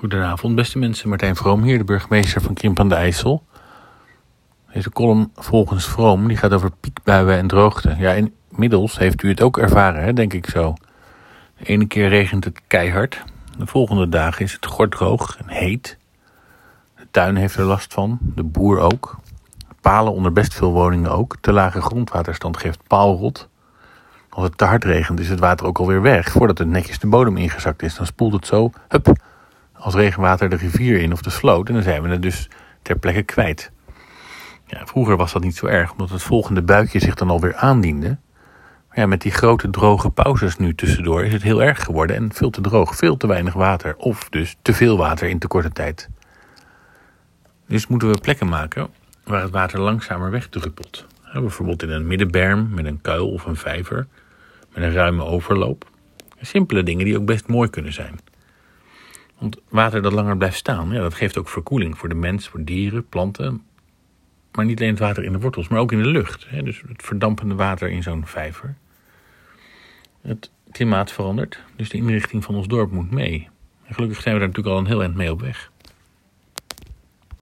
Goedenavond, 0.00 0.54
beste 0.54 0.78
mensen. 0.78 1.08
Martijn 1.08 1.36
Vroom 1.36 1.62
hier, 1.62 1.78
de 1.78 1.84
burgemeester 1.84 2.40
van 2.40 2.54
Krimp 2.54 2.80
aan 2.80 2.88
de 2.88 2.94
IJssel. 2.94 3.44
Deze 4.72 4.90
column 4.90 5.30
volgens 5.34 5.86
Vroom 5.86 6.28
die 6.28 6.36
gaat 6.36 6.52
over 6.52 6.70
piekbuien 6.80 7.38
en 7.38 7.46
droogte. 7.46 7.96
Ja, 7.98 8.28
inmiddels 8.50 8.98
heeft 8.98 9.22
u 9.22 9.28
het 9.28 9.42
ook 9.42 9.58
ervaren, 9.58 10.02
hè, 10.02 10.12
denk 10.12 10.32
ik 10.32 10.46
zo. 10.46 10.74
De 11.58 11.64
ene 11.64 11.86
keer 11.86 12.08
regent 12.08 12.44
het 12.44 12.60
keihard. 12.66 13.24
De 13.58 13.66
volgende 13.66 14.08
dagen 14.08 14.44
is 14.44 14.52
het 14.52 14.66
gordroog 14.66 15.36
en 15.38 15.48
heet. 15.48 15.98
De 16.96 17.06
tuin 17.10 17.36
heeft 17.36 17.56
er 17.56 17.64
last 17.64 17.92
van, 17.92 18.18
de 18.20 18.44
boer 18.44 18.78
ook. 18.78 19.18
Palen 19.80 20.12
onder 20.12 20.32
best 20.32 20.54
veel 20.54 20.72
woningen 20.72 21.10
ook. 21.10 21.36
Te 21.40 21.52
lage 21.52 21.80
grondwaterstand 21.80 22.56
geeft 22.56 22.86
paalrot. 22.86 23.48
Als 24.28 24.44
het 24.44 24.58
te 24.58 24.64
hard 24.64 24.84
regent 24.84 25.20
is 25.20 25.28
het 25.28 25.40
water 25.40 25.66
ook 25.66 25.78
alweer 25.78 26.02
weg. 26.02 26.30
Voordat 26.30 26.58
het 26.58 26.68
netjes 26.68 26.98
de 26.98 27.06
bodem 27.06 27.36
ingezakt 27.36 27.82
is, 27.82 27.94
dan 27.94 28.06
spoelt 28.06 28.32
het 28.32 28.46
zo, 28.46 28.70
hup, 28.88 29.12
als 29.80 29.94
regenwater 29.94 30.48
de 30.48 30.56
rivier 30.56 31.00
in 31.00 31.12
of 31.12 31.22
de 31.22 31.30
sloot. 31.30 31.68
En 31.68 31.74
dan 31.74 31.82
zijn 31.82 32.02
we 32.02 32.08
het 32.08 32.22
dus 32.22 32.48
ter 32.82 32.98
plekke 32.98 33.22
kwijt. 33.22 33.70
Ja, 34.66 34.86
vroeger 34.86 35.16
was 35.16 35.32
dat 35.32 35.42
niet 35.42 35.56
zo 35.56 35.66
erg, 35.66 35.92
omdat 35.92 36.10
het 36.10 36.22
volgende 36.22 36.62
buikje 36.62 36.98
zich 36.98 37.14
dan 37.14 37.30
alweer 37.30 37.54
aandiende. 37.54 38.18
Maar 38.88 38.98
ja, 38.98 39.06
met 39.06 39.20
die 39.20 39.32
grote 39.32 39.70
droge 39.70 40.10
pauzes 40.10 40.56
nu 40.56 40.74
tussendoor 40.74 41.24
is 41.24 41.32
het 41.32 41.42
heel 41.42 41.62
erg 41.62 41.84
geworden 41.84 42.16
en 42.16 42.32
veel 42.32 42.50
te 42.50 42.60
droog, 42.60 42.96
veel 42.96 43.16
te 43.16 43.26
weinig 43.26 43.54
water. 43.54 43.96
Of 43.96 44.28
dus 44.28 44.56
te 44.62 44.72
veel 44.72 44.96
water 44.96 45.28
in 45.28 45.38
te 45.38 45.46
korte 45.46 45.70
tijd. 45.70 46.08
Dus 47.66 47.86
moeten 47.86 48.10
we 48.10 48.20
plekken 48.20 48.48
maken 48.48 48.88
waar 49.24 49.42
het 49.42 49.50
water 49.50 49.80
langzamer 49.80 50.30
wegdruppelt. 50.30 51.06
bijvoorbeeld 51.32 51.82
in 51.82 51.90
een 51.90 52.06
middenberm 52.06 52.68
met 52.74 52.84
een 52.84 53.00
kuil 53.00 53.30
of 53.30 53.44
een 53.44 53.56
vijver, 53.56 54.06
met 54.74 54.84
een 54.84 54.92
ruime 54.92 55.24
overloop. 55.24 55.90
Simpele 56.40 56.82
dingen 56.82 57.04
die 57.04 57.18
ook 57.18 57.24
best 57.24 57.48
mooi 57.48 57.70
kunnen 57.70 57.92
zijn. 57.92 58.18
Want 59.40 59.56
water 59.68 60.02
dat 60.02 60.12
langer 60.12 60.36
blijft 60.36 60.56
staan, 60.56 60.90
ja, 60.90 61.00
dat 61.00 61.14
geeft 61.14 61.38
ook 61.38 61.48
verkoeling 61.48 61.98
voor 61.98 62.08
de 62.08 62.14
mens, 62.14 62.48
voor 62.48 62.64
dieren, 62.64 63.08
planten. 63.08 63.62
Maar 64.52 64.64
niet 64.64 64.78
alleen 64.78 64.90
het 64.90 65.00
water 65.00 65.24
in 65.24 65.32
de 65.32 65.40
wortels, 65.40 65.68
maar 65.68 65.80
ook 65.80 65.92
in 65.92 66.02
de 66.02 66.08
lucht. 66.08 66.46
Hè? 66.48 66.62
Dus 66.62 66.82
het 66.88 67.02
verdampende 67.02 67.54
water 67.54 67.88
in 67.88 68.02
zo'n 68.02 68.26
vijver. 68.26 68.76
Het 70.20 70.50
klimaat 70.70 71.12
verandert, 71.12 71.60
dus 71.76 71.88
de 71.88 71.96
inrichting 71.96 72.44
van 72.44 72.54
ons 72.54 72.66
dorp 72.66 72.90
moet 72.90 73.10
mee. 73.10 73.48
En 73.84 73.94
gelukkig 73.94 74.20
zijn 74.20 74.34
we 74.34 74.40
daar 74.40 74.48
natuurlijk 74.48 74.76
al 74.76 74.82
een 74.82 74.90
heel 74.90 75.02
eind 75.02 75.14
mee 75.14 75.30
op 75.30 75.40
weg. 75.40 75.70